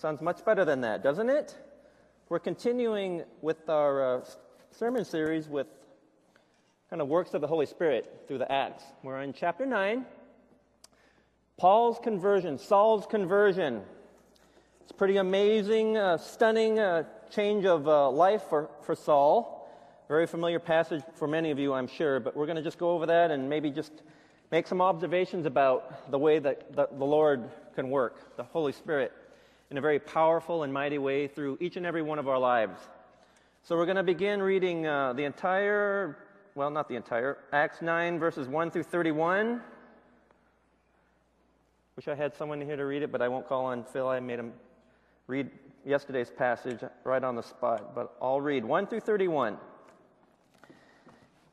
[0.00, 1.56] Sounds much better than that, doesn't it?
[2.28, 4.24] We're continuing with our uh,
[4.70, 5.66] sermon series with
[6.88, 8.84] kind of works of the Holy Spirit through the Acts.
[9.02, 10.06] We're in chapter 9.
[11.56, 13.82] Paul's conversion, Saul's conversion.
[14.82, 17.02] It's pretty amazing, uh, stunning uh,
[17.32, 19.68] change of uh, life for, for Saul.
[20.06, 22.90] Very familiar passage for many of you, I'm sure, but we're going to just go
[22.90, 23.90] over that and maybe just
[24.52, 29.12] make some observations about the way that the, the Lord can work, the Holy Spirit
[29.70, 32.80] in a very powerful and mighty way through each and every one of our lives.
[33.62, 36.16] So we're going to begin reading uh, the entire,
[36.54, 39.60] well, not the entire, Acts 9, verses 1 through 31.
[41.96, 44.08] Wish I had someone here to read it, but I won't call on Phil.
[44.08, 44.52] I made him
[45.26, 45.50] read
[45.84, 49.58] yesterday's passage right on the spot, but I'll read 1 through 31.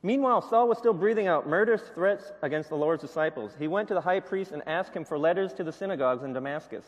[0.02, 3.52] Meanwhile, Saul was still breathing out murderous threats against the Lord's disciples.
[3.58, 6.32] He went to the high priest and asked him for letters to the synagogues in
[6.32, 6.84] Damascus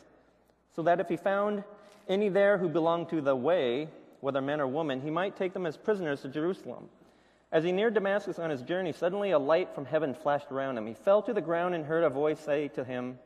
[0.79, 1.65] so that if he found
[2.09, 3.89] any there who belonged to the way,
[4.21, 6.89] whether men or women, he might take them as prisoners to Jerusalem.
[7.51, 10.87] As he neared Damascus on his journey, suddenly a light from heaven flashed around him.
[10.87, 13.19] He fell to the ground and heard a voice say to him,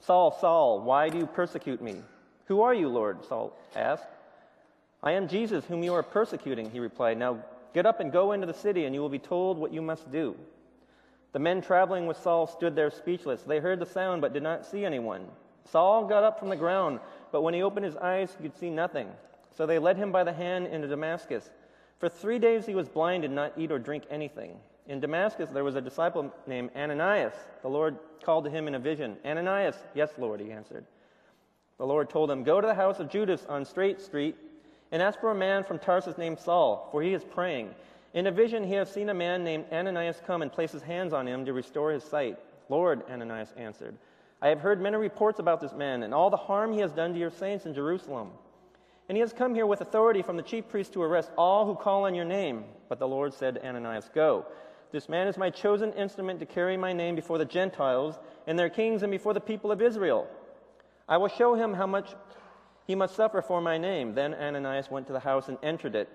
[0.00, 1.96] Saul, Saul, why do you persecute me?
[2.46, 3.22] Who are you, Lord?
[3.26, 4.08] Saul asked.
[5.02, 7.18] I am Jesus, whom you are persecuting, he replied.
[7.18, 9.82] Now get up and go into the city, and you will be told what you
[9.82, 10.36] must do.
[11.32, 13.42] The men traveling with Saul stood there speechless.
[13.42, 15.26] They heard the sound, but did not see anyone.
[15.70, 17.00] Saul got up from the ground,
[17.32, 19.08] but when he opened his eyes, he could see nothing.
[19.56, 21.50] So they led him by the hand into Damascus.
[21.98, 24.56] For three days he was blind, did not eat or drink anything.
[24.86, 27.34] In Damascus there was a disciple named Ananias.
[27.62, 29.16] The Lord called to him in a vision.
[29.24, 30.84] Ananias, yes, Lord, he answered.
[31.78, 34.36] The Lord told him, Go to the house of Judas on Straight Street
[34.92, 37.74] and ask for a man from Tarsus named Saul, for he is praying.
[38.12, 41.12] In a vision he has seen a man named Ananias come and place his hands
[41.12, 42.38] on him to restore his sight.
[42.68, 43.96] Lord, Ananias answered.
[44.42, 47.12] I have heard many reports about this man and all the harm he has done
[47.12, 48.30] to your saints in Jerusalem.
[49.08, 51.74] And he has come here with authority from the chief priest to arrest all who
[51.74, 52.64] call on your name.
[52.88, 54.46] But the Lord said to Ananias, Go.
[54.92, 58.70] This man is my chosen instrument to carry my name before the Gentiles and their
[58.70, 60.28] kings and before the people of Israel.
[61.08, 62.14] I will show him how much
[62.86, 64.14] he must suffer for my name.
[64.14, 66.08] Then Ananias went to the house and entered it.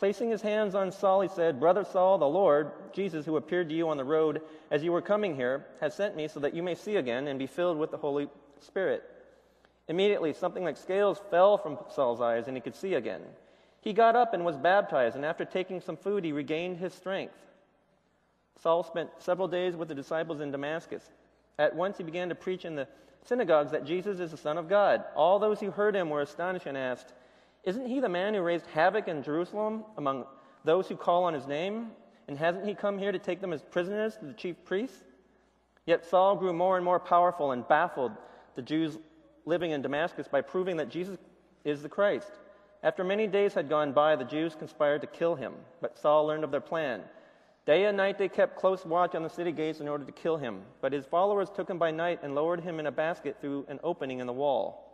[0.00, 3.74] Placing his hands on Saul, he said, Brother Saul, the Lord, Jesus, who appeared to
[3.74, 4.40] you on the road
[4.70, 7.38] as you were coming here, has sent me so that you may see again and
[7.38, 8.26] be filled with the Holy
[8.60, 9.04] Spirit.
[9.88, 13.20] Immediately, something like scales fell from Saul's eyes, and he could see again.
[13.82, 17.34] He got up and was baptized, and after taking some food, he regained his strength.
[18.62, 21.02] Saul spent several days with the disciples in Damascus.
[21.58, 22.88] At once, he began to preach in the
[23.26, 25.04] synagogues that Jesus is the Son of God.
[25.14, 27.12] All those who heard him were astonished and asked,
[27.64, 30.24] isn't he the man who raised havoc in Jerusalem among
[30.64, 31.90] those who call on his name?
[32.28, 35.02] And hasn't he come here to take them as prisoners to the chief priests?
[35.84, 38.12] Yet Saul grew more and more powerful and baffled
[38.54, 38.98] the Jews
[39.44, 41.18] living in Damascus by proving that Jesus
[41.64, 42.30] is the Christ.
[42.82, 46.44] After many days had gone by, the Jews conspired to kill him, but Saul learned
[46.44, 47.02] of their plan.
[47.66, 50.38] Day and night they kept close watch on the city gates in order to kill
[50.38, 53.66] him, but his followers took him by night and lowered him in a basket through
[53.68, 54.89] an opening in the wall.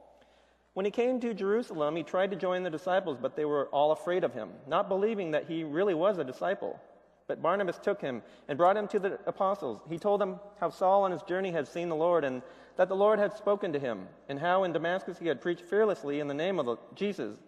[0.77, 3.93] When he came to Jerusalem, he tried to join the disciples, but they were all
[3.93, 6.79] afraid of him, not believing that he really was a disciple.
[7.27, 9.81] But Barnabas took him and brought him to the apostles.
[9.89, 12.43] He told them how Saul on his journey had seen the Lord and
[12.77, 16.21] that the Lord had spoken to him, and how in Damascus he had preached fearlessly
[16.21, 17.39] in the name of Jesus.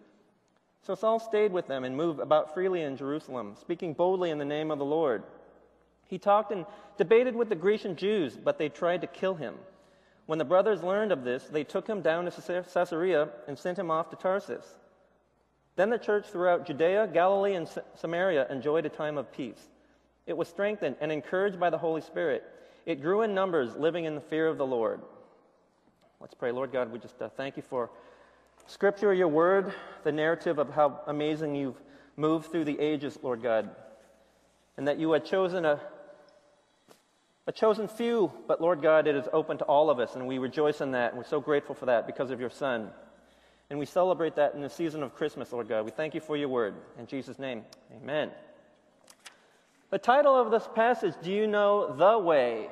[0.81, 4.43] So Saul stayed with them and moved about freely in Jerusalem, speaking boldly in the
[4.43, 5.21] name of the Lord.
[6.07, 6.65] He talked and
[6.97, 9.53] debated with the Grecian Jews, but they tried to kill him.
[10.29, 13.89] When the brothers learned of this, they took him down to Caesarea and sent him
[13.89, 14.63] off to Tarsus.
[15.75, 19.69] Then the church throughout Judea, Galilee, and Samaria enjoyed a time of peace.
[20.27, 22.43] It was strengthened and encouraged by the Holy Spirit.
[22.85, 25.01] It grew in numbers, living in the fear of the Lord.
[26.21, 26.51] Let's pray.
[26.51, 27.89] Lord God, we just uh, thank you for
[28.67, 29.73] Scripture, your word,
[30.03, 31.81] the narrative of how amazing you've
[32.17, 33.71] moved through the ages, Lord God,
[34.77, 35.79] and that you had chosen a
[37.49, 40.37] a chosen few, but Lord God, it is open to all of us, and we
[40.37, 42.91] rejoice in that, and we're so grateful for that because of your Son.
[43.71, 45.83] And we celebrate that in the season of Christmas, Lord God.
[45.83, 46.75] We thank you for your word.
[46.99, 48.29] In Jesus' name, amen.
[49.89, 52.69] The title of this passage, Do You Know the Way?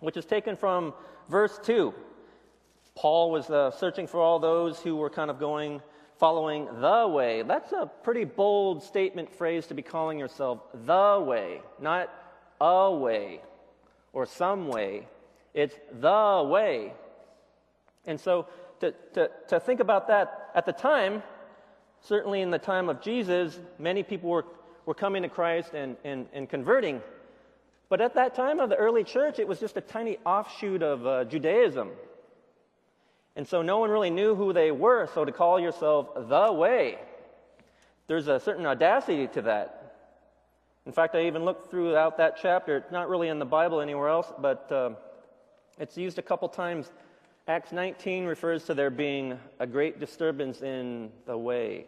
[0.00, 0.92] which is taken from
[1.28, 1.94] verse 2.
[2.96, 5.80] Paul was uh, searching for all those who were kind of going,
[6.18, 7.42] following the way.
[7.42, 12.10] That's a pretty bold statement phrase to be calling yourself the way, not
[12.64, 13.40] a way
[14.12, 15.06] or some way.
[15.52, 16.92] It's the way.
[18.06, 18.46] And so
[18.80, 21.22] to, to, to think about that at the time,
[22.00, 24.46] certainly in the time of Jesus, many people were,
[24.86, 27.02] were coming to Christ and, and, and converting.
[27.88, 31.06] But at that time of the early church, it was just a tiny offshoot of
[31.06, 31.90] uh, Judaism.
[33.36, 36.98] And so no one really knew who they were, so to call yourself the way,
[38.06, 39.83] there's a certain audacity to that.
[40.86, 42.84] In fact, I even looked throughout that chapter.
[42.90, 44.90] Not really in the Bible anywhere else, but uh,
[45.78, 46.92] it's used a couple times.
[47.48, 51.86] Acts 19 refers to there being a great disturbance in the way.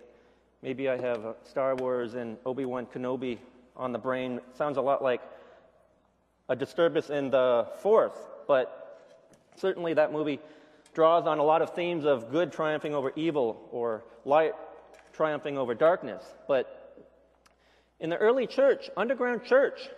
[0.62, 3.38] Maybe I have Star Wars and Obi Wan Kenobi
[3.76, 4.38] on the brain.
[4.38, 5.20] It sounds a lot like
[6.48, 8.16] a disturbance in the force,
[8.48, 9.12] but
[9.56, 10.40] certainly that movie
[10.94, 14.54] draws on a lot of themes of good triumphing over evil or light
[15.12, 16.24] triumphing over darkness.
[16.48, 16.75] But
[18.00, 19.88] in the early church, underground church,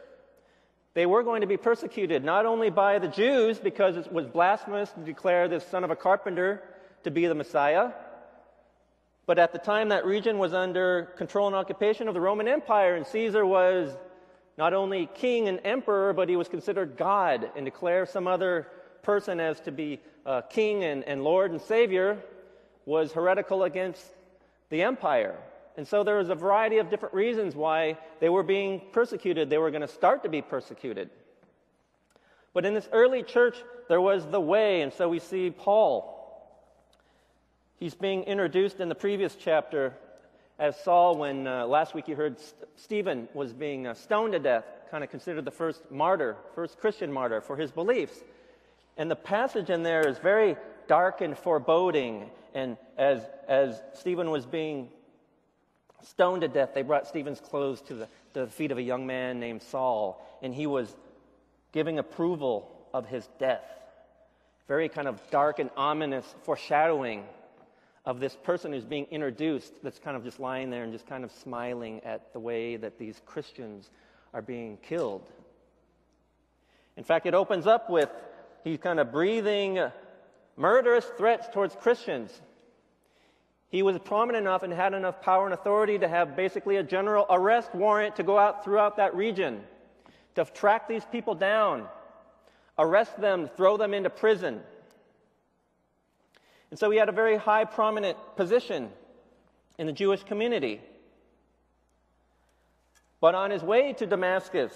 [0.95, 4.91] they were going to be persecuted not only by the Jews because it was blasphemous
[4.91, 6.63] to declare this son of a carpenter
[7.05, 7.93] to be the Messiah,
[9.27, 12.97] but at the time that region was under control and occupation of the Roman Empire,
[12.97, 13.95] and Caesar was
[14.57, 18.67] not only king and emperor, but he was considered God, and declare some other
[19.03, 22.19] person as to be uh, king and, and Lord and Savior
[22.87, 24.03] was heretical against
[24.71, 25.37] the empire.
[25.79, 29.49] And so there was a variety of different reasons why they were being persecuted.
[29.49, 31.09] They were going to start to be persecuted.
[32.53, 33.57] But in this early church,
[33.89, 34.81] there was the way.
[34.81, 36.17] And so we see Paul.
[37.77, 39.95] He's being introduced in the previous chapter
[40.59, 44.41] as Saul when uh, last week you heard St- Stephen was being uh, stoned to
[44.41, 48.25] death, kind of considered the first martyr, first Christian martyr for his beliefs.
[48.97, 50.57] And the passage in there is very
[50.89, 52.31] dark and foreboding.
[52.53, 54.89] And as, as Stephen was being
[56.03, 59.07] stoned to death, they brought Stephen's clothes to the, to the feet of a young
[59.07, 60.95] man named Saul, and he was
[61.73, 63.65] giving approval of his death.
[64.67, 67.25] Very kind of dark and ominous foreshadowing
[68.05, 71.25] of this person who's being introduced that's kind of just lying there and just kind
[71.25, 73.91] of smiling at the way that these Christians
[74.33, 75.29] are being killed.
[76.97, 78.09] In fact, it opens up with
[78.65, 79.79] he's kind of breathing
[80.57, 82.31] murderous threats towards Christians.
[83.71, 87.27] He was prominent enough and had enough power and authority to have basically a general
[87.29, 89.63] arrest warrant to go out throughout that region,
[90.37, 91.87] to track these people down,
[92.79, 94.61] arrest them, throw them into prison.
[96.71, 98.91] And so he had a very high, prominent position
[99.79, 100.81] in the Jewish community.
[103.21, 104.73] But on his way to Damascus,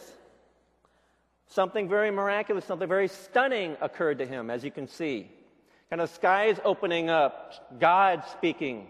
[1.46, 5.30] something very miraculous, something very stunning occurred to him, as you can see
[5.92, 8.86] kind of skies opening up, God speaking,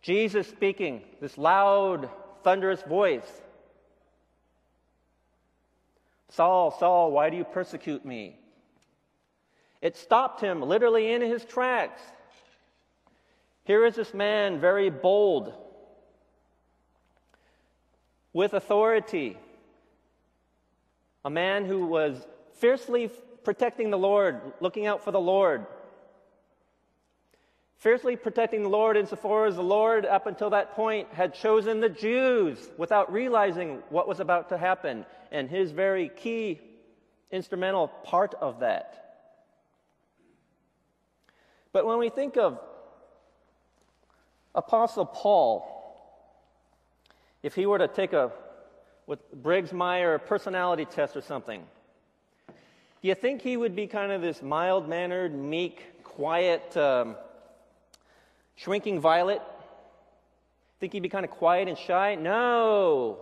[0.00, 2.08] Jesus speaking, this loud,
[2.42, 3.30] thunderous voice.
[6.30, 8.38] Saul, Saul, why do you persecute me?
[9.82, 12.00] It stopped him literally in his tracks.
[13.64, 15.52] Here is this man, very bold,
[18.32, 19.36] with authority,
[21.22, 23.10] a man who was fiercely
[23.44, 25.66] protecting the Lord, looking out for the Lord
[27.78, 31.88] fiercely protecting the Lord insofar as the Lord, up until that point, had chosen the
[31.88, 36.60] Jews without realizing what was about to happen, and his very key
[37.30, 39.04] instrumental part of that.
[41.72, 42.58] But when we think of
[44.54, 45.74] Apostle Paul,
[47.42, 48.32] if he were to take a
[49.06, 51.62] with Briggs Meyer personality test or something,
[52.48, 57.16] do you think he would be kind of this mild mannered, meek, quiet, um,
[58.58, 59.40] Shrinking violet?
[60.80, 62.16] Think he'd be kind of quiet and shy?
[62.16, 63.20] No.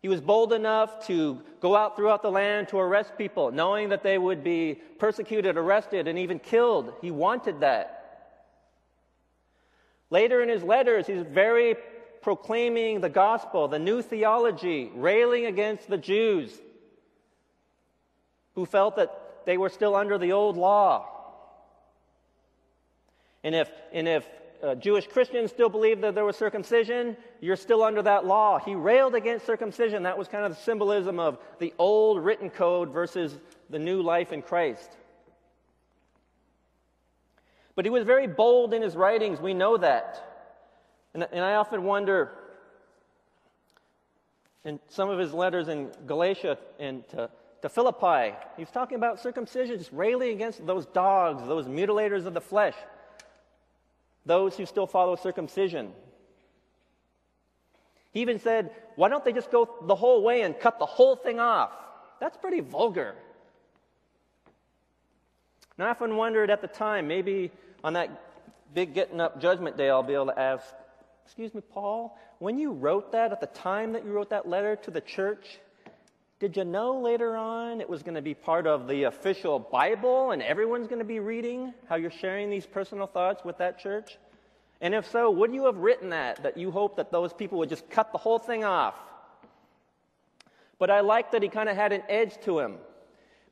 [0.00, 4.02] He was bold enough to go out throughout the land to arrest people, knowing that
[4.02, 6.94] they would be persecuted, arrested, and even killed.
[7.02, 8.30] He wanted that.
[10.08, 11.76] Later in his letters, he's very
[12.22, 16.50] proclaiming the gospel, the new theology, railing against the Jews
[18.54, 21.13] who felt that they were still under the old law.
[23.44, 24.26] And if, and if
[24.62, 28.58] uh, Jewish Christians still believe that there was circumcision, you're still under that law.
[28.58, 30.04] He railed against circumcision.
[30.04, 34.32] That was kind of the symbolism of the old written code versus the new life
[34.32, 34.96] in Christ.
[37.76, 39.40] But he was very bold in his writings.
[39.40, 40.48] We know that.
[41.12, 42.32] And, and I often wonder
[44.64, 47.28] in some of his letters in Galatia and to,
[47.60, 52.40] to Philippi, he's talking about circumcision, just railing against those dogs, those mutilators of the
[52.40, 52.74] flesh
[54.26, 55.92] those who still follow circumcision.
[58.12, 61.16] He even said, Why don't they just go the whole way and cut the whole
[61.16, 61.72] thing off?
[62.20, 63.14] That's pretty vulgar.
[65.76, 67.50] And I often wondered at the time, maybe
[67.82, 68.08] on that
[68.72, 70.64] big getting up judgment day, I'll be able to ask,
[71.24, 74.76] Excuse me, Paul, when you wrote that, at the time that you wrote that letter
[74.76, 75.58] to the church,
[76.44, 80.30] did you know later on it was going to be part of the official Bible
[80.30, 84.18] and everyone's going to be reading how you're sharing these personal thoughts with that church?
[84.82, 87.70] And if so, would you have written that, that you hope that those people would
[87.70, 88.94] just cut the whole thing off?
[90.78, 92.74] But I like that he kind of had an edge to him.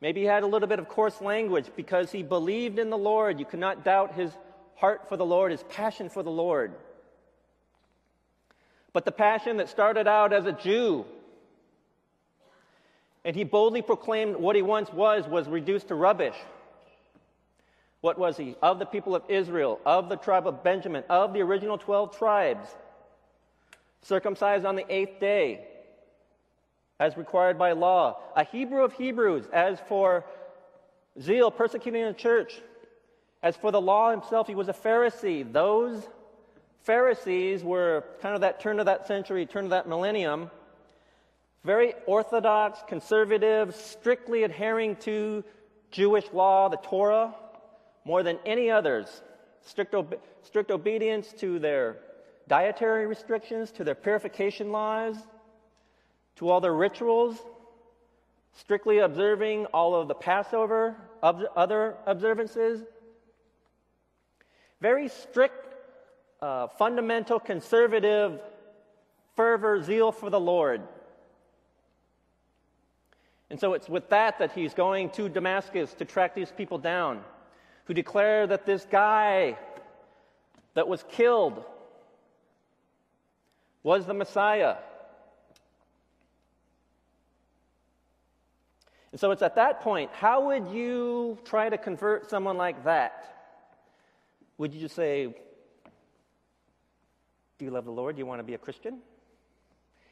[0.02, 3.38] Maybe he had a little bit of coarse language because he believed in the Lord.
[3.38, 4.30] You cannot doubt his
[4.74, 6.74] heart for the Lord, his passion for the Lord.
[8.92, 11.06] But the passion that started out as a Jew,
[13.24, 16.34] and he boldly proclaimed what he once was, was reduced to rubbish.
[18.00, 18.56] What was he?
[18.60, 22.68] Of the people of Israel, of the tribe of Benjamin, of the original 12 tribes,
[24.02, 25.66] circumcised on the eighth day,
[26.98, 30.24] as required by law, a Hebrew of Hebrews, as for
[31.20, 32.60] zeal, persecuting the church,
[33.42, 35.50] as for the law himself, he was a Pharisee.
[35.52, 36.08] Those
[36.82, 40.50] Pharisees were kind of that turn of that century, turn of that millennium,
[41.64, 45.44] very orthodox, conservative, strictly adhering to
[45.90, 47.34] Jewish law, the Torah,
[48.04, 49.22] more than any others.
[49.60, 51.98] Strict, ob- strict obedience to their
[52.48, 55.16] dietary restrictions, to their purification laws,
[56.36, 57.38] to all their rituals,
[58.54, 62.82] strictly observing all of the Passover, ob- other observances.
[64.80, 65.76] Very strict,
[66.40, 68.40] uh, fundamental, conservative
[69.36, 70.82] fervor, zeal for the Lord.
[73.52, 77.22] And so it's with that that he's going to Damascus to track these people down
[77.84, 79.58] who declare that this guy
[80.72, 81.62] that was killed
[83.82, 84.76] was the Messiah.
[89.10, 93.52] And so it's at that point, how would you try to convert someone like that?
[94.56, 95.26] Would you just say,
[97.58, 98.16] Do you love the Lord?
[98.16, 99.00] Do you want to be a Christian?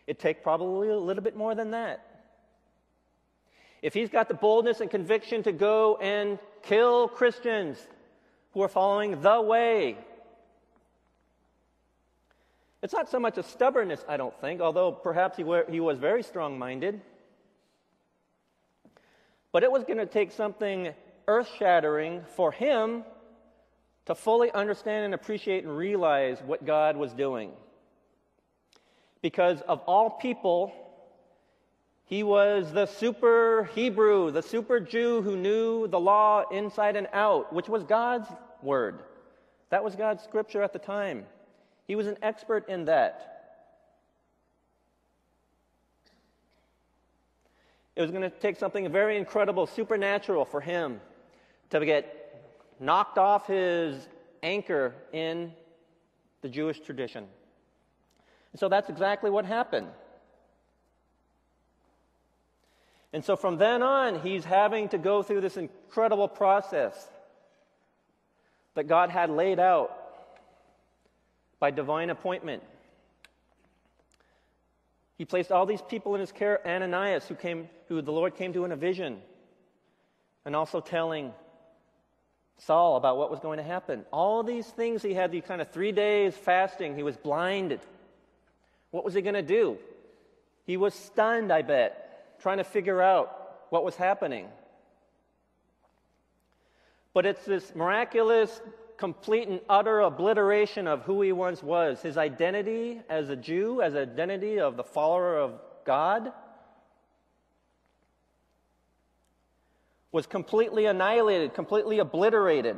[0.06, 2.09] It'd take probably a little bit more than that.
[3.82, 7.78] If he's got the boldness and conviction to go and kill Christians
[8.52, 9.96] who are following the way,
[12.82, 15.98] it's not so much a stubbornness, I don't think, although perhaps he, were, he was
[15.98, 17.00] very strong minded.
[19.52, 20.94] But it was going to take something
[21.26, 23.04] earth shattering for him
[24.06, 27.52] to fully understand and appreciate and realize what God was doing.
[29.22, 30.72] Because of all people,
[32.10, 37.52] he was the super Hebrew, the super Jew who knew the law inside and out,
[37.52, 38.26] which was God's
[38.62, 38.98] word.
[39.68, 41.24] That was God's scripture at the time.
[41.86, 43.62] He was an expert in that.
[47.94, 51.00] It was going to take something very incredible, supernatural for him
[51.70, 52.42] to get
[52.80, 54.08] knocked off his
[54.42, 55.52] anchor in
[56.42, 57.28] the Jewish tradition.
[58.52, 59.86] And so that's exactly what happened.
[63.12, 66.94] And so from then on, he's having to go through this incredible process
[68.74, 69.96] that God had laid out
[71.58, 72.62] by divine appointment.
[75.18, 76.66] He placed all these people in his care.
[76.66, 79.20] Ananias, who, came, who the Lord came to in a vision,
[80.44, 81.32] and also telling
[82.58, 84.04] Saul about what was going to happen.
[84.12, 86.96] All these things he had, these kind of three days fasting.
[86.96, 87.80] He was blinded.
[88.92, 89.78] What was he going to do?
[90.64, 92.09] He was stunned, I bet,
[92.40, 94.48] trying to figure out what was happening.
[97.12, 98.60] But it's this miraculous
[98.96, 103.94] complete and utter obliteration of who he once was, his identity as a Jew, as
[103.94, 106.32] identity of the follower of God,
[110.12, 112.76] was completely annihilated, completely obliterated.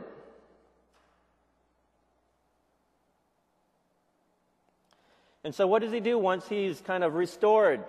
[5.45, 7.83] And so, what does he do once he's kind of restored?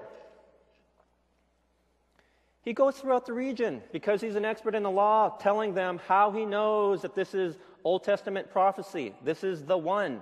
[2.63, 6.31] He goes throughout the region because he's an expert in the law, telling them how
[6.31, 9.13] he knows that this is Old Testament prophecy.
[9.23, 10.21] This is the one.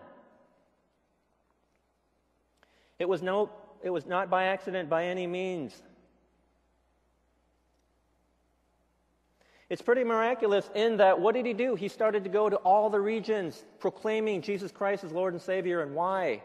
[2.97, 3.51] It was, no,
[3.83, 5.81] it was not by accident by any means.
[9.69, 11.75] It's pretty miraculous in that what did he do?
[11.75, 15.81] He started to go to all the regions proclaiming Jesus Christ as Lord and Savior
[15.81, 16.41] and why.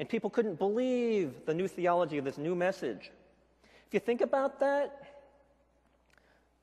[0.00, 3.10] And people couldn't believe the new theology of this new message.
[3.88, 5.07] If you think about that,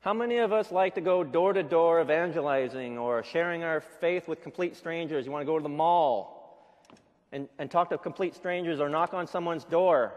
[0.06, 4.28] how many of us like to go door to door evangelizing or sharing our faith
[4.28, 5.26] with complete strangers?
[5.26, 6.86] You want to go to the mall
[7.32, 10.12] and, and talk to complete strangers or knock on someone's door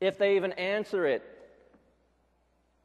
[0.00, 1.22] if they even answer it.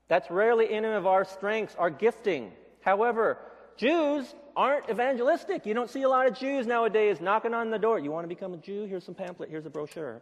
[0.08, 2.52] That's rarely any of our strengths, our gifting.
[2.82, 3.40] However,
[3.76, 5.66] Jews aren't evangelistic.
[5.66, 7.98] You don't see a lot of Jews nowadays knocking on the door.
[7.98, 8.86] You want to become a Jew?
[8.86, 10.22] Here's some pamphlet, here's a brochure.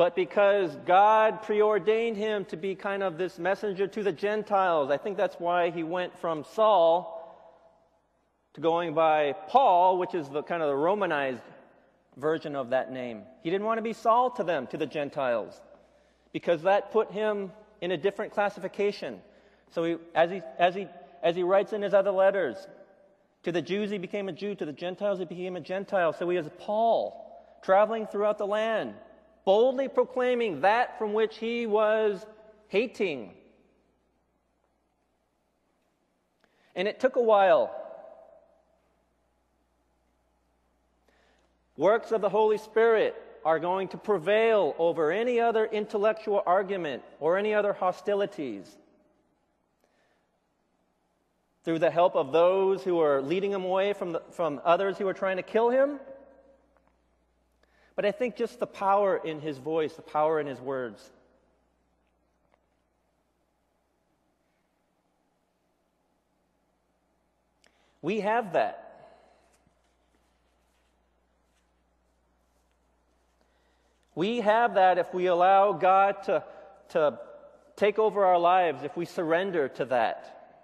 [0.00, 4.90] But because God preordained him to be kind of this messenger to the Gentiles.
[4.90, 7.46] I think that's why he went from Saul
[8.54, 11.42] to going by Paul, which is the kind of the Romanized
[12.16, 13.24] version of that name.
[13.42, 15.60] He didn't want to be Saul to them, to the Gentiles,
[16.32, 17.52] because that put him
[17.82, 19.20] in a different classification.
[19.70, 20.88] So he, as, he, as, he,
[21.22, 22.56] as he writes in his other letters,
[23.42, 26.14] to the Jews he became a Jew, to the Gentiles he became a Gentile.
[26.14, 28.94] So he is Paul, traveling throughout the land,
[29.44, 32.24] boldly proclaiming that from which he was
[32.68, 33.34] hating.
[36.74, 37.74] And it took a while.
[41.76, 47.38] Works of the Holy Spirit are going to prevail over any other intellectual argument or
[47.38, 48.76] any other hostilities.
[51.64, 55.08] Through the help of those who are leading him away from, the, from others who
[55.08, 56.00] are trying to kill him.
[58.00, 61.06] But I think just the power in his voice, the power in his words.
[68.00, 69.18] We have that.
[74.14, 76.42] We have that if we allow God to,
[76.92, 77.18] to
[77.76, 80.56] take over our lives, if we surrender to that.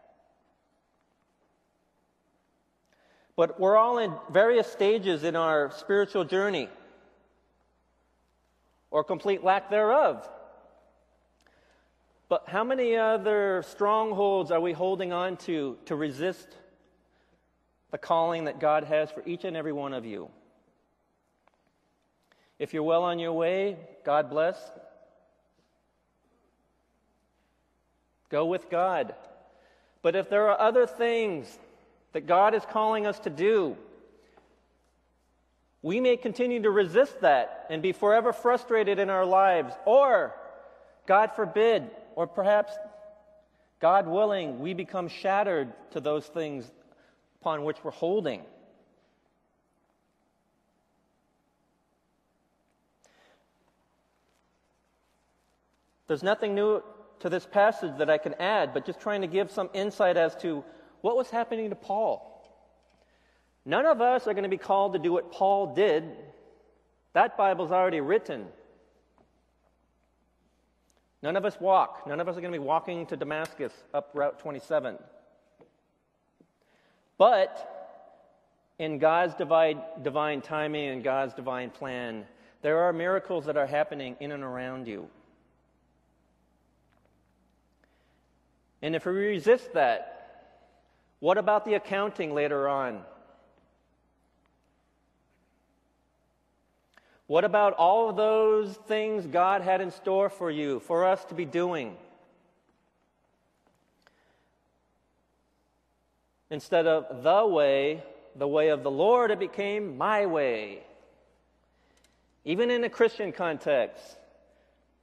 [3.36, 6.70] But we're all in various stages in our spiritual journey,
[8.90, 10.28] or complete lack thereof.
[12.28, 16.48] But how many other strongholds are we holding on to to resist
[17.90, 20.28] the calling that God has for each and every one of you?
[22.58, 24.56] If you're well on your way, God bless.
[28.28, 29.14] Go with God.
[30.02, 31.58] But if there are other things
[32.12, 33.76] that God is calling us to do,
[35.86, 39.72] we may continue to resist that and be forever frustrated in our lives.
[39.84, 40.34] Or,
[41.06, 42.72] God forbid, or perhaps,
[43.78, 46.68] God willing, we become shattered to those things
[47.40, 48.42] upon which we're holding.
[56.08, 56.82] There's nothing new
[57.20, 60.34] to this passage that I can add, but just trying to give some insight as
[60.38, 60.64] to
[61.02, 62.35] what was happening to Paul.
[63.68, 66.04] None of us are going to be called to do what Paul did.
[67.14, 68.46] That Bible's already written.
[71.20, 72.06] None of us walk.
[72.06, 74.96] None of us are going to be walking to Damascus up Route 27.
[77.18, 77.98] But
[78.78, 82.24] in God's divine, divine timing and God's divine plan,
[82.62, 85.08] there are miracles that are happening in and around you.
[88.80, 90.12] And if we resist that,
[91.18, 93.02] what about the accounting later on?
[97.26, 101.34] What about all of those things God had in store for you, for us to
[101.34, 101.96] be doing?
[106.50, 108.04] Instead of the way,
[108.36, 110.84] the way of the Lord, it became my way.
[112.44, 114.16] Even in a Christian context,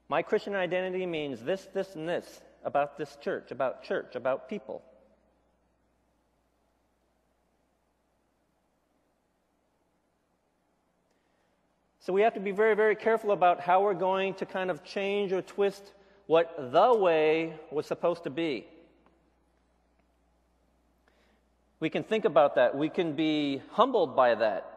[0.08, 4.82] my Christian identity means this, this, and this about this church, about church, about people.
[12.04, 14.84] So we have to be very, very careful about how we're going to kind of
[14.84, 15.94] change or twist
[16.28, 18.68] what the way was supposed to be.
[21.80, 22.76] We can think about that.
[22.78, 24.70] We can be humbled by that.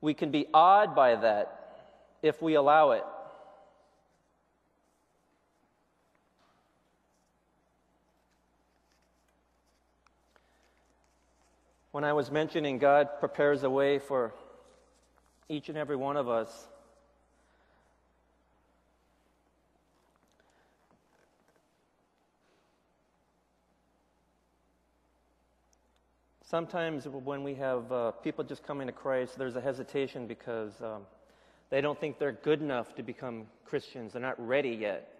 [0.00, 1.82] We can be awed by that
[2.22, 3.04] if we allow it.
[11.92, 14.32] When I was mentioning God prepares a way for
[15.48, 16.68] each and every one of us,
[26.48, 31.02] Sometimes when we have uh, people just coming to Christ, there's a hesitation because um,
[31.70, 34.12] they don't think they're good enough to become Christians.
[34.12, 35.12] They're not ready yet.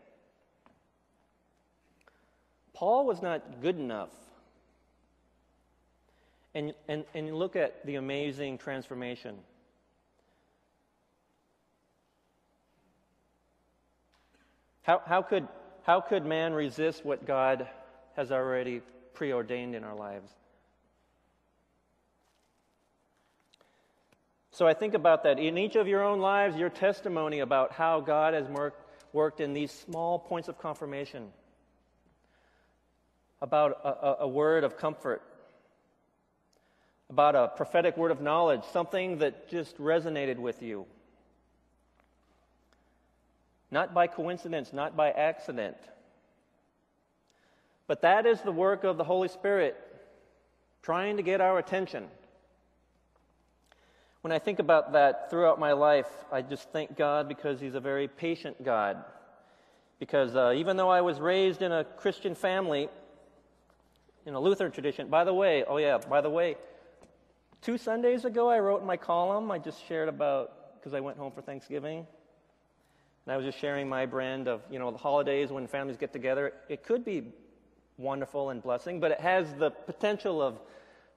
[2.74, 4.10] Paul was not good enough
[6.54, 9.36] and, and, and look at the amazing transformation.
[14.87, 15.49] How, how, could,
[15.83, 17.66] how could man resist what God
[18.14, 18.83] has already
[19.14, 20.31] preordained in our lives?
[24.53, 25.40] So I think about that.
[25.40, 28.81] In each of your own lives, your testimony about how God has worked,
[29.12, 31.31] worked in these small points of confirmation,
[33.42, 35.20] about a, a, a word of comfort,
[37.11, 40.87] about a prophetic word of knowledge, something that just resonated with you.
[43.76, 45.76] Not by coincidence, not by accident.
[47.86, 49.76] But that is the work of the Holy Spirit,
[50.82, 52.06] trying to get our attention.
[54.22, 57.80] When I think about that throughout my life, I just thank God because He's a
[57.80, 59.04] very patient God.
[59.98, 62.88] Because uh, even though I was raised in a Christian family,
[64.24, 66.56] in a Lutheran tradition, by the way, oh yeah, by the way,
[67.60, 71.18] two Sundays ago I wrote in my column, I just shared about, because I went
[71.18, 72.06] home for Thanksgiving,
[73.26, 76.12] and I was just sharing my brand of, you know, the holidays when families get
[76.12, 76.52] together.
[76.68, 77.24] It could be
[77.98, 80.60] wonderful and blessing, but it has the potential of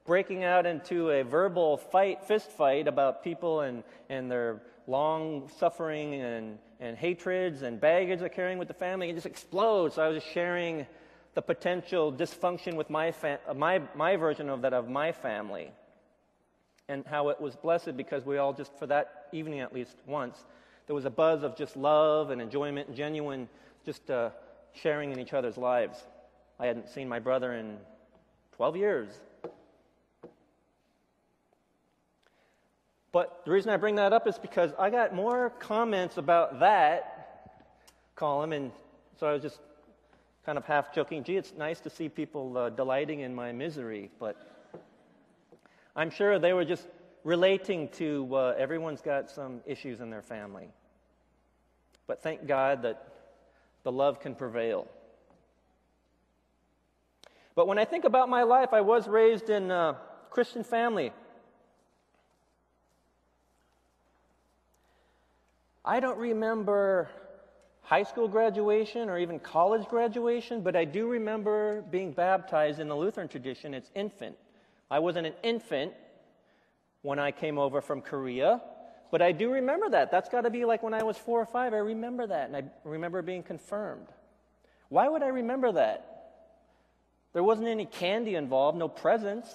[0.05, 6.15] breaking out into a verbal fight, fist fight about people and, and their long suffering
[6.15, 9.09] and, and hatreds and baggage they're carrying with the family.
[9.09, 9.95] It just explodes.
[9.95, 10.87] So I was just sharing
[11.35, 15.69] the potential dysfunction with my, fa- my, my version of that of my family
[16.87, 20.43] and how it was blessed because we all just, for that evening at least once,
[20.89, 23.47] there was a buzz of just love and enjoyment genuine
[23.85, 24.31] just uh,
[24.73, 25.95] sharing in each other's lives.
[26.59, 27.77] I hadn't seen my brother in
[28.55, 29.09] 12 years.
[33.11, 37.59] But the reason I bring that up is because I got more comments about that
[38.15, 38.71] column, and
[39.19, 39.59] so I was just
[40.43, 44.09] kind of half joking, gee, it's nice to see people uh, delighting in my misery,
[44.19, 44.35] but
[45.95, 46.87] I'm sure they were just
[47.23, 50.69] relating to uh, everyone's got some issues in their family.
[52.09, 53.07] But thank God that
[53.83, 54.87] the love can prevail.
[57.53, 59.95] But when I think about my life, I was raised in a
[60.31, 61.13] Christian family.
[65.85, 67.11] I don't remember
[67.83, 72.97] high school graduation or even college graduation, but I do remember being baptized in the
[72.97, 74.35] Lutheran tradition as infant.
[74.89, 75.93] I wasn't an infant
[77.03, 78.61] when I came over from Korea,
[79.11, 80.11] but I do remember that.
[80.11, 81.73] That's got to be like when I was four or five.
[81.73, 84.07] I remember that, and I remember being confirmed.
[84.89, 86.19] Why would I remember that?
[87.33, 89.53] There wasn't any candy involved, no presents.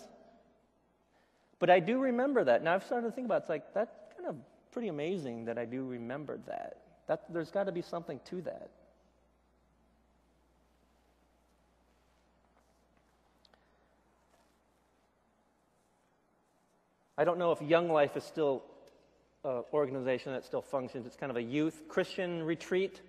[1.58, 2.62] But I do remember that.
[2.62, 3.38] Now I've started to think about it.
[3.38, 4.36] It's like, that's kind of
[4.72, 6.78] pretty amazing that I do remember that.
[7.06, 8.70] that there's got to be something to that.
[17.16, 18.64] I don't know if Young Life is still
[19.44, 21.06] an organization that still functions.
[21.06, 23.00] It's kind of a youth Christian retreat.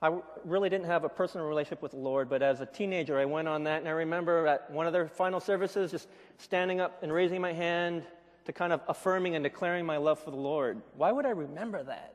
[0.00, 3.24] I really didn't have a personal relationship with the Lord, but as a teenager, I
[3.24, 7.02] went on that, and I remember at one of their final services just standing up
[7.02, 8.04] and raising my hand
[8.44, 10.80] to kind of affirming and declaring my love for the Lord.
[10.96, 12.14] Why would I remember that?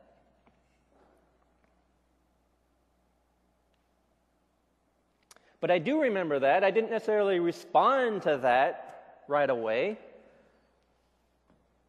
[5.60, 6.64] But I do remember that.
[6.64, 9.98] I didn't necessarily respond to that right away,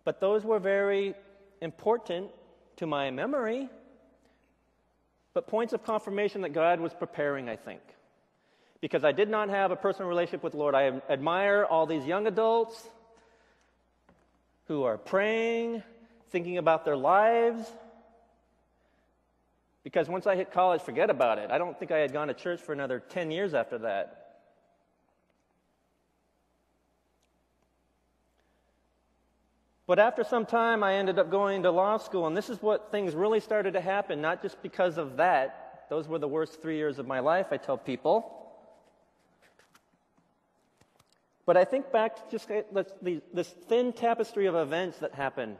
[0.04, 1.14] but those were very
[1.60, 2.30] important
[2.76, 3.68] to my memory
[5.34, 7.80] but points of confirmation that God was preparing, I think.
[8.80, 10.76] Because I did not have a personal relationship with the Lord.
[10.76, 12.88] I admire all these young adults
[14.68, 15.82] who are praying,
[16.30, 17.66] thinking about their lives.
[19.82, 21.50] Because once I hit college, forget about it.
[21.50, 24.23] I don't think I had gone to church for another 10 years after that.
[29.86, 32.90] But after some time, I ended up going to law school, and this is what
[32.90, 35.86] things really started to happen, not just because of that.
[35.90, 38.44] Those were the worst three years of my life, I tell people.
[41.46, 42.62] But I think back to just eh,
[43.32, 45.58] this thin tapestry of events that happen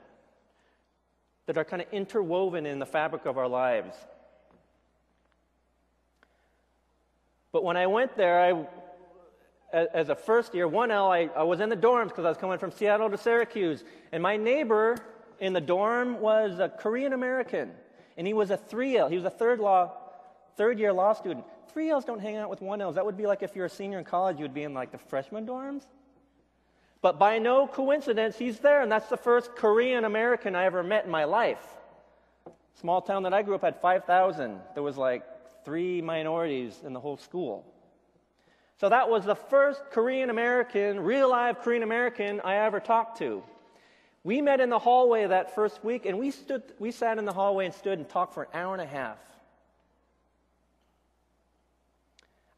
[1.47, 3.95] that are kind of interwoven in the fabric of our lives.
[7.53, 8.67] But when I went there, I
[9.75, 12.59] as a first year, 1L, I, I was in the dorms because I was coming
[12.59, 13.85] from Seattle to Syracuse.
[14.13, 14.97] And my neighbor
[15.41, 17.73] in the dorm was a Korean American.
[18.17, 19.11] And he was a 3L.
[19.11, 19.93] He was a third law,
[20.57, 21.45] third year law student.
[21.75, 22.95] 3Ls don't hang out with 1Ls.
[22.95, 24.93] That would be like if you're a senior in college, you would be in like
[24.93, 25.83] the freshman dorms.
[27.03, 28.81] But by no coincidence, he's there.
[28.81, 31.63] And that's the first Korean American I ever met in my life.
[32.81, 34.61] Small town that I grew up had 5,000.
[34.75, 35.25] There was like
[35.65, 37.74] three minorities in the whole school.
[38.81, 43.43] So that was the first Korean American, real live Korean American I ever talked to.
[44.25, 47.33] We met in the hallway that first week, and we, stood, we sat in the
[47.33, 49.19] hallway and stood and talked for an hour and a half.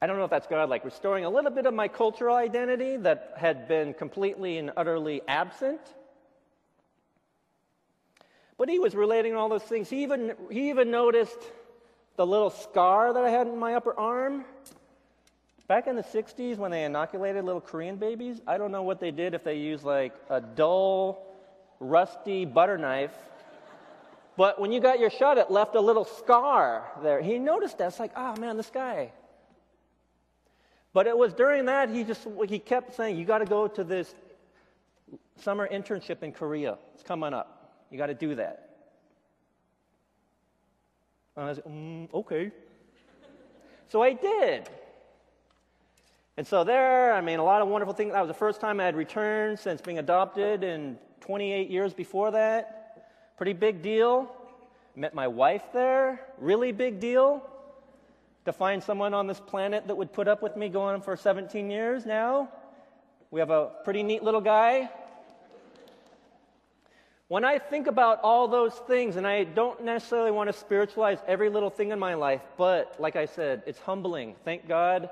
[0.00, 2.96] I don't know if that's God like restoring a little bit of my cultural identity
[2.98, 5.81] that had been completely and utterly absent.
[8.59, 9.90] But he was relating all those things.
[9.90, 11.38] He even, he even noticed
[12.16, 14.44] the little scar that I had in my upper arm.
[15.68, 19.11] Back in the 60s, when they inoculated little Korean babies, I don't know what they
[19.11, 21.26] did if they used like a dull,
[21.81, 23.12] rusty butter knife
[24.37, 27.20] But when you got your shot, it left a little scar there.
[27.20, 27.88] He noticed that.
[27.88, 29.12] It's like, oh man, this guy.
[30.92, 33.83] But it was during that he just he kept saying, you got to go to
[33.83, 34.14] this
[35.37, 36.79] summer internship in Korea.
[36.94, 37.83] It's coming up.
[37.90, 38.70] You got to do that.
[41.35, 42.50] And I was like, mm, okay.
[43.88, 44.68] so I did.
[46.37, 48.12] And so there, I mean, a lot of wonderful things.
[48.12, 52.31] That was the first time I had returned since being adopted, and 28 years before
[52.33, 53.37] that.
[53.37, 54.31] Pretty big deal.
[54.94, 56.20] Met my wife there.
[56.38, 57.42] Really big deal
[58.44, 61.70] to find someone on this planet that would put up with me going for 17
[61.70, 62.49] years now.
[63.31, 64.88] We have a pretty neat little guy.
[67.29, 71.49] When I think about all those things, and I don't necessarily want to spiritualize every
[71.49, 74.37] little thing in my life, but like I said, it's humbling.
[74.44, 75.11] Thank God,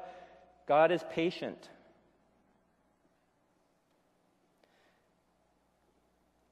[0.66, 1.68] God is patient.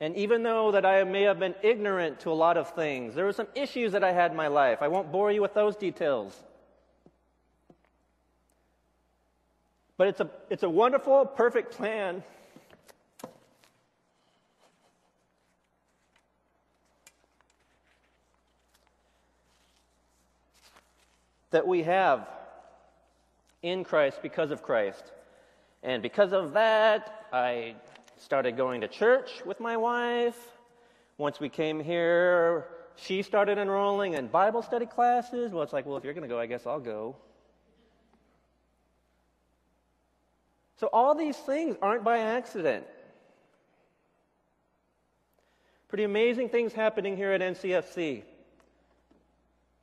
[0.01, 3.25] And even though that I may have been ignorant to a lot of things, there
[3.25, 4.79] were some issues that I had in my life.
[4.83, 6.37] I won't bore you with those details.
[9.96, 12.25] But it's a, it's a wonderful, perfect plan.
[21.53, 22.27] That we have
[23.62, 25.05] in Christ because of Christ.
[25.83, 27.75] And because of that, I
[28.18, 30.38] started going to church with my wife.
[31.18, 35.53] Once we came here, she started enrolling in Bible study classes.
[35.53, 37.16] Well, it's like, well, if you're going to go, I guess I'll go.
[40.79, 42.85] So, all these things aren't by accident.
[45.88, 48.25] Pretty amazing things happening here at NCFC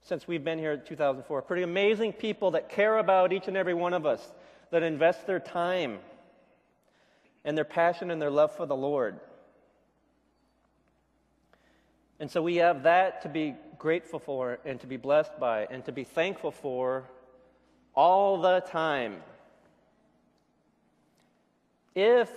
[0.02, 1.42] since we've been here in 2004.
[1.42, 4.34] Pretty amazing people that care about each and every one of us,
[4.72, 6.00] that invest their time
[7.44, 9.20] and their passion and their love for the Lord.
[12.20, 15.86] And so we have that to be grateful for and to be blessed by and
[15.86, 17.06] to be thankful for
[17.96, 19.18] all the time.
[21.96, 22.30] If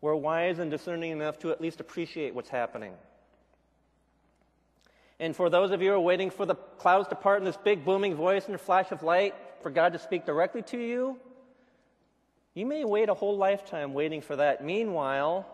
[0.00, 2.92] we're wise and discerning enough to at least appreciate what's happening.
[5.18, 7.56] And for those of you who are waiting for the clouds to part in this
[7.56, 11.18] big booming voice and a flash of light for God to speak directly to you,
[12.54, 14.64] you may wait a whole lifetime waiting for that.
[14.64, 15.46] Meanwhile,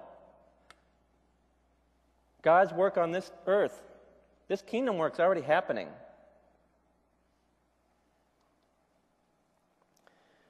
[2.43, 3.83] God's work on this earth,
[4.49, 5.89] this kingdom work's already happening.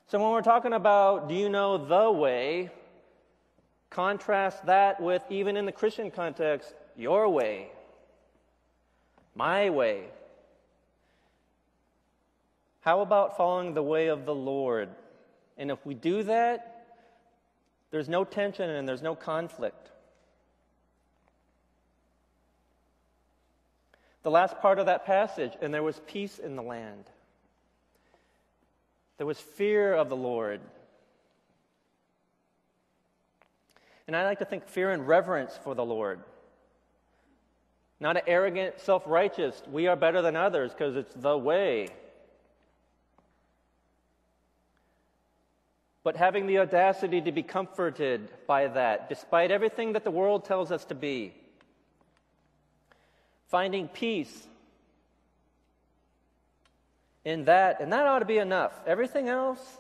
[0.09, 2.71] So when we're talking about do you know the way,
[3.89, 7.71] contrast that with even in the Christian context, your way,
[9.35, 10.05] my way.
[12.81, 14.89] How about following the way of the Lord?
[15.57, 16.87] And if we do that,
[17.91, 19.91] there's no tension and there's no conflict.
[24.23, 27.05] The last part of that passage, and there was peace in the land.
[29.19, 30.61] There was fear of the Lord.
[34.07, 36.21] And I like to think fear and reverence for the Lord.
[38.03, 41.87] Not an arrogant, self righteous, we are better than others because it's the way.
[46.03, 50.73] But having the audacity to be comforted by that, despite everything that the world tells
[50.73, 51.33] us to be.
[53.47, 54.49] Finding peace
[57.25, 58.73] in that, and that ought to be enough.
[58.85, 59.79] Everything else,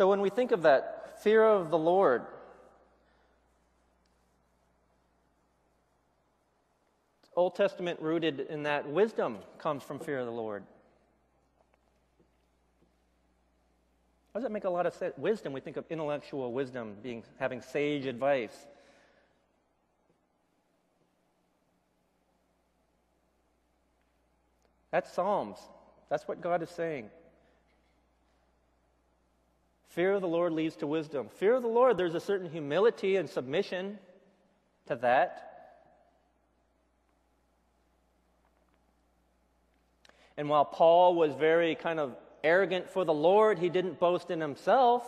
[0.00, 2.22] So when we think of that fear of the Lord,
[7.36, 10.62] Old Testament rooted in that wisdom comes from fear of the Lord.
[14.32, 15.12] How does that make a lot of sense?
[15.18, 18.56] Wisdom, we think of intellectual wisdom, being having sage advice.
[24.90, 25.58] That's Psalms.
[26.08, 27.10] That's what God is saying.
[29.90, 31.28] Fear of the Lord leads to wisdom.
[31.36, 33.98] Fear of the Lord, there's a certain humility and submission
[34.86, 35.46] to that.
[40.36, 44.40] And while Paul was very kind of arrogant for the Lord, he didn't boast in
[44.40, 45.04] himself.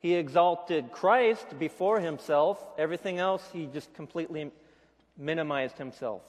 [0.00, 2.58] He exalted Christ before himself.
[2.78, 4.50] Everything else, he just completely
[5.18, 6.22] minimized himself.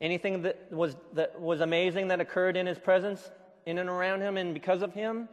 [0.00, 3.30] Anything that was, that was amazing that occurred in his presence,
[3.66, 5.28] in and around him, and because of him,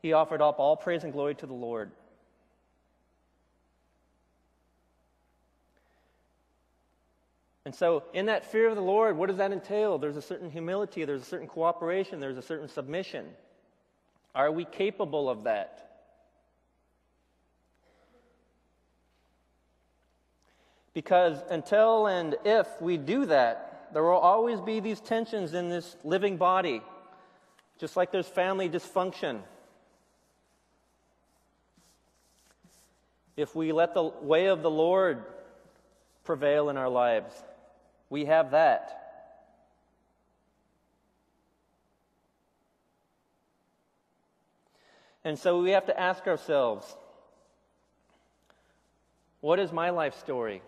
[0.00, 1.90] he offered up all praise and glory to the Lord.
[7.66, 9.98] And so, in that fear of the Lord, what does that entail?
[9.98, 13.26] There's a certain humility, there's a certain cooperation, there's a certain submission.
[14.36, 15.82] Are we capable of that?
[20.94, 25.96] Because until and if we do that, there will always be these tensions in this
[26.04, 26.82] living body,
[27.78, 29.40] just like there's family dysfunction.
[33.38, 35.24] If we let the way of the Lord
[36.24, 37.32] prevail in our lives,
[38.10, 39.32] we have that.
[45.24, 46.84] And so we have to ask ourselves
[49.40, 50.60] what is my life story?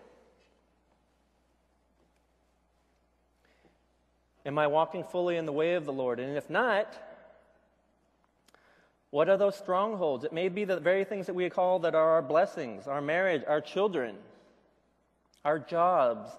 [4.49, 6.19] Am I walking fully in the way of the Lord?
[6.19, 6.91] And if not,
[9.11, 10.23] what are those strongholds?
[10.23, 13.43] It may be the very things that we call that are our blessings, our marriage,
[13.47, 14.15] our children,
[15.45, 16.31] our jobs,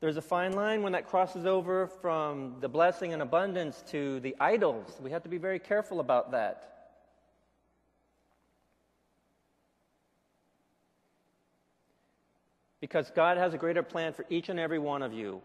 [0.00, 4.36] there's a fine line when that crosses over from the blessing and abundance to the
[4.38, 4.98] idols.
[5.00, 6.75] We have to be very careful about that.
[12.86, 15.42] Because God has a greater plan for each and every one of you.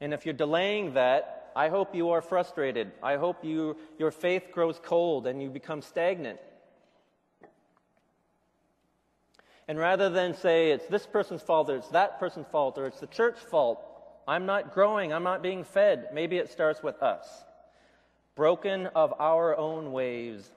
[0.00, 2.92] And if you're delaying that, I hope you are frustrated.
[3.02, 6.38] I hope you, your faith grows cold and you become stagnant.
[9.66, 13.00] And rather than say it's this person's fault or it's that person's fault or it's
[13.00, 13.84] the church's fault,
[14.28, 17.26] I'm not growing, I'm not being fed, maybe it starts with us.
[18.36, 20.48] Broken of our own ways.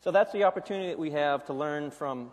[0.00, 2.30] So that's the opportunity that we have to learn from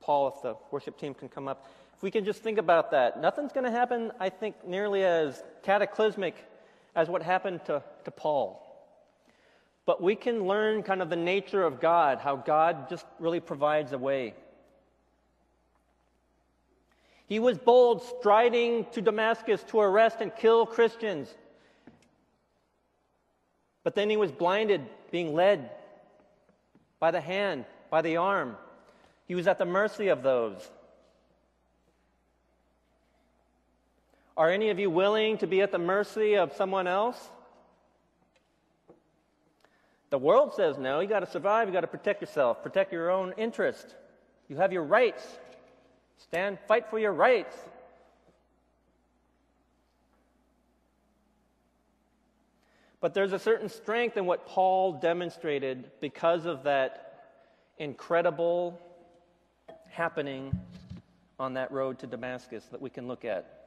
[0.00, 1.66] Paul, if the worship team can come up.
[1.96, 5.42] If we can just think about that, nothing's going to happen, I think, nearly as
[5.62, 6.34] cataclysmic
[6.94, 8.66] as what happened to, to Paul.
[9.86, 13.92] But we can learn kind of the nature of God, how God just really provides
[13.92, 14.34] a way.
[17.26, 21.32] He was bold, striding to Damascus to arrest and kill Christians.
[23.84, 25.70] But then he was blinded, being led
[27.00, 28.56] by the hand, by the arm.
[29.26, 30.70] He was at the mercy of those.
[34.36, 37.18] Are any of you willing to be at the mercy of someone else?
[40.10, 41.00] The world says no.
[41.00, 41.68] You got to survive.
[41.68, 43.94] You got to protect yourself, protect your own interest.
[44.48, 45.26] You have your rights.
[46.18, 47.56] Stand, fight for your rights.
[53.00, 57.06] But there's a certain strength in what Paul demonstrated because of that
[57.78, 58.78] incredible
[59.88, 60.58] happening
[61.38, 63.60] on that road to Damascus that we can look at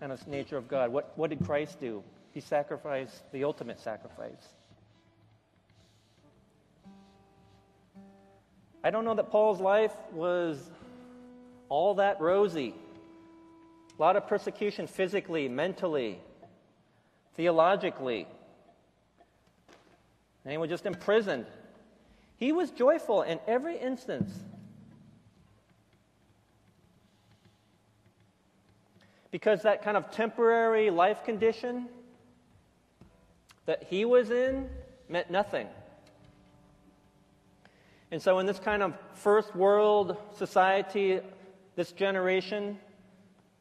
[0.00, 0.90] kind of nature of God.
[0.90, 2.02] What, what did Christ do?
[2.32, 4.54] He sacrificed the ultimate sacrifice.
[8.82, 10.70] I don't know that Paul's life was
[11.68, 12.74] all that rosy.
[13.98, 16.20] A lot of persecution physically, mentally,
[17.38, 18.26] theologically.
[20.44, 21.46] And he was just imprisoned.
[22.36, 24.32] He was joyful in every instance.
[29.30, 31.86] Because that kind of temporary life condition
[33.66, 34.68] that he was in
[35.08, 35.68] meant nothing.
[38.10, 41.20] And so, in this kind of first world society,
[41.76, 42.80] this generation,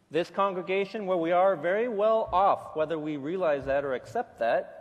[0.10, 4.74] this congregation, where we are very well off, whether we realize that or accept that,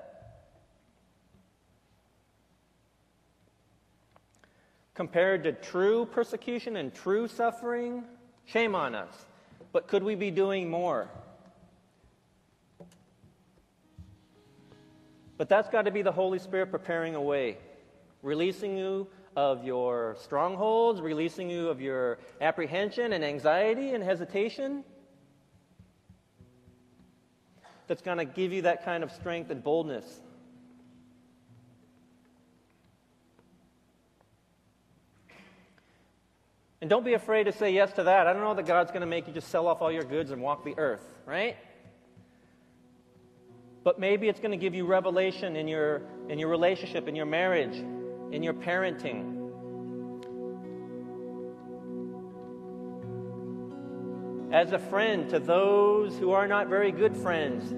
[4.95, 8.05] compared to true persecution and true suffering,
[8.47, 9.27] shame on us.
[9.73, 11.09] But could we be doing more?
[15.37, 17.59] But that's got to be the Holy Spirit preparing a way,
[18.23, 24.83] releasing you of your strongholds, releasing you of your apprehension and anxiety and hesitation.
[27.87, 30.20] That's going to give you that kind of strength and boldness
[36.87, 38.26] And don't be afraid to say yes to that.
[38.26, 40.30] I don't know that God's going to make you just sell off all your goods
[40.30, 41.57] and walk the earth, right?
[43.82, 47.26] But maybe it's going to give you revelation in your, in your relationship, in your
[47.26, 47.76] marriage,
[48.30, 49.36] in your parenting.
[54.57, 57.75] as a friend to those who are not very good friends.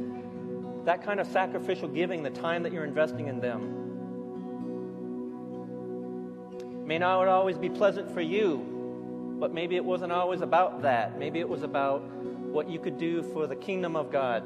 [0.87, 3.75] That kind of sacrificial giving, the time that you're investing in them.
[6.87, 11.19] May not always be pleasant for you, but maybe it wasn't always about that.
[11.19, 14.45] Maybe it was about what you could do for the kingdom of God.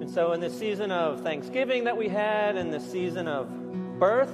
[0.00, 3.50] And so, in this season of Thanksgiving that we had, in this season of
[3.98, 4.32] birth,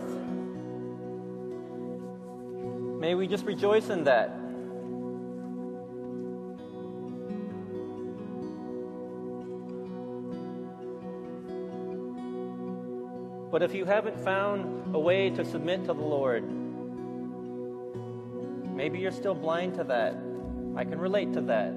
[3.01, 4.29] may we just rejoice in that.
[13.51, 16.45] But if you haven't found a way to submit to the Lord,
[18.77, 20.15] maybe you're still blind to that.
[20.77, 21.73] I can relate to that.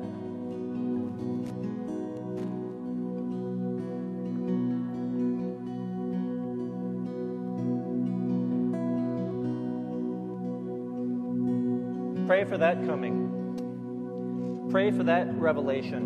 [12.44, 14.68] Pray for that coming.
[14.70, 16.02] Pray for that revelation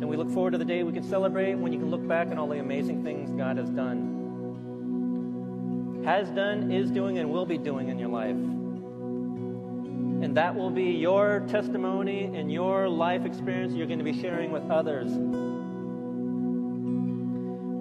[0.00, 2.26] And we look forward to the day we can celebrate when you can look back
[2.26, 4.02] on all the amazing things God has done,
[6.04, 8.34] has done, is doing, and will be doing in your life.
[10.24, 14.50] And that will be your testimony and your life experience you're going to be sharing
[14.50, 15.12] with others.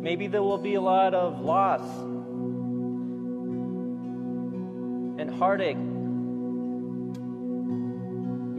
[0.03, 1.81] Maybe there will be a lot of loss
[5.19, 5.77] and heartache.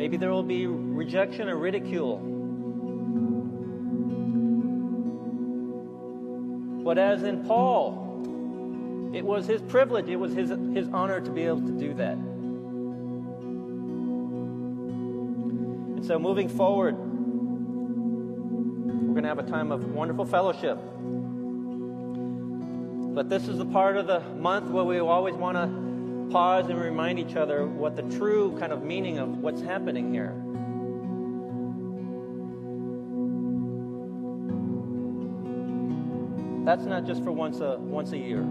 [0.01, 2.17] Maybe there will be rejection or ridicule.
[6.83, 11.43] But as in Paul, it was his privilege, it was his, his honor to be
[11.43, 12.17] able to do that.
[15.97, 20.79] And so moving forward, we're going to have a time of wonderful fellowship.
[23.15, 25.90] But this is the part of the month where we always want to
[26.31, 30.35] pause and remind each other what the true kind of meaning of what's happening here.
[36.65, 38.47] That's not just for once a, once a year.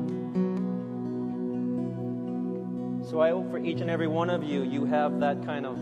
[3.09, 5.77] So I hope for each and every one of you, you have that kind of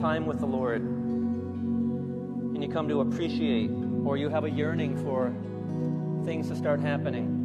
[0.00, 0.80] time with the Lord.
[0.80, 3.70] And you come to appreciate,
[4.04, 5.34] or you have a yearning for
[6.24, 7.43] things to start happening.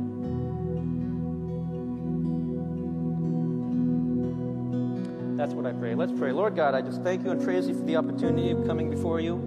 [5.39, 5.95] That's what I pray.
[5.95, 6.33] Let's pray.
[6.33, 9.21] Lord God, I just thank you and praise you for the opportunity of coming before
[9.21, 9.37] you.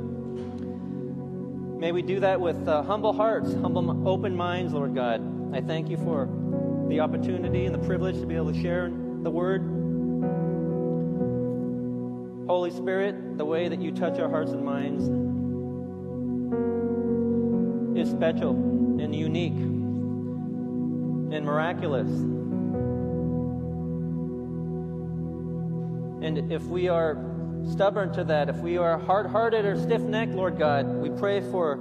[1.79, 5.21] May we do that with uh, humble hearts, humble, open minds, Lord God.
[5.55, 6.31] I thank you for
[6.89, 9.61] the opportunity and the privilege to be able to share the word.
[12.49, 15.05] Holy Spirit, the way that you touch our hearts and minds
[17.99, 18.53] is special
[18.99, 19.53] and unique
[21.37, 22.09] and miraculous.
[26.23, 27.17] And if we are
[27.71, 31.41] stubborn to that, if we are hard hearted or stiff necked, Lord God, we pray
[31.41, 31.77] for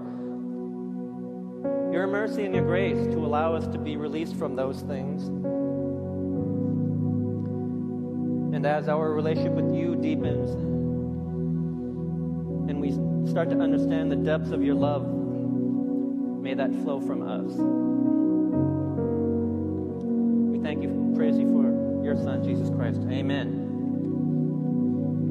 [1.91, 5.27] your mercy and your grace to allow us to be released from those things.
[8.55, 10.49] And as our relationship with you deepens
[12.69, 12.91] and we
[13.29, 15.05] start to understand the depths of your love,
[16.41, 17.51] may that flow from us.
[20.51, 23.01] We thank you, praise you for your Son, Jesus Christ.
[23.09, 23.60] Amen.